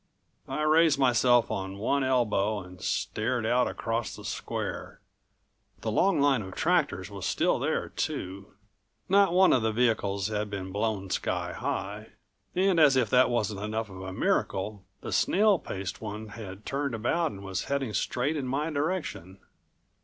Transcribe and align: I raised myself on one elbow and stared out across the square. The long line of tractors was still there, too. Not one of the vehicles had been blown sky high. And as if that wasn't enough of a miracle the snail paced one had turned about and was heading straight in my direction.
I 0.47 0.63
raised 0.63 0.97
myself 0.97 1.51
on 1.51 1.77
one 1.77 2.03
elbow 2.03 2.59
and 2.61 2.81
stared 2.81 3.45
out 3.45 3.67
across 3.67 4.15
the 4.15 4.25
square. 4.25 4.99
The 5.81 5.91
long 5.91 6.19
line 6.19 6.41
of 6.41 6.55
tractors 6.55 7.11
was 7.11 7.23
still 7.23 7.59
there, 7.59 7.89
too. 7.89 8.55
Not 9.07 9.31
one 9.31 9.53
of 9.53 9.61
the 9.61 9.71
vehicles 9.71 10.29
had 10.29 10.49
been 10.49 10.71
blown 10.71 11.11
sky 11.11 11.53
high. 11.53 12.13
And 12.55 12.79
as 12.79 12.95
if 12.95 13.11
that 13.11 13.29
wasn't 13.29 13.61
enough 13.61 13.91
of 13.91 14.01
a 14.01 14.11
miracle 14.11 14.83
the 15.01 15.11
snail 15.11 15.59
paced 15.59 16.01
one 16.01 16.29
had 16.29 16.65
turned 16.65 16.95
about 16.95 17.29
and 17.29 17.43
was 17.43 17.65
heading 17.65 17.93
straight 17.93 18.35
in 18.35 18.47
my 18.47 18.71
direction. 18.71 19.37